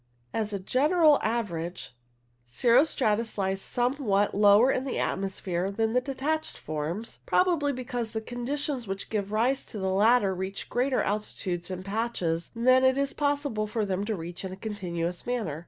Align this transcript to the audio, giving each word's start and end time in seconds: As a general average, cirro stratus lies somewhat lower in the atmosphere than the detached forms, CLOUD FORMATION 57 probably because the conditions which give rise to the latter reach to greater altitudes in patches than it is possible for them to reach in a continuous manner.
As 0.33 0.51
a 0.51 0.57
general 0.57 1.19
average, 1.21 1.91
cirro 2.43 2.85
stratus 2.85 3.37
lies 3.37 3.61
somewhat 3.61 4.33
lower 4.33 4.71
in 4.71 4.83
the 4.83 4.97
atmosphere 4.97 5.69
than 5.69 5.93
the 5.93 6.01
detached 6.01 6.57
forms, 6.57 7.19
CLOUD 7.27 7.43
FORMATION 7.45 7.59
57 7.59 7.59
probably 7.59 7.71
because 7.73 8.11
the 8.13 8.19
conditions 8.21 8.87
which 8.87 9.11
give 9.11 9.31
rise 9.31 9.63
to 9.65 9.77
the 9.77 9.91
latter 9.93 10.33
reach 10.33 10.63
to 10.63 10.69
greater 10.69 11.03
altitudes 11.03 11.69
in 11.69 11.83
patches 11.83 12.49
than 12.55 12.83
it 12.83 12.97
is 12.97 13.13
possible 13.13 13.67
for 13.67 13.85
them 13.85 14.03
to 14.05 14.15
reach 14.15 14.43
in 14.43 14.51
a 14.51 14.55
continuous 14.57 15.27
manner. 15.27 15.59